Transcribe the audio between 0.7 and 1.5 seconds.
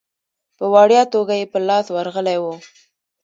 وړیا توګه یې